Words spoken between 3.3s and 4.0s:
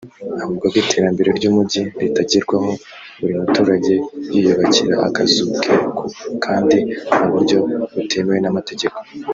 muturage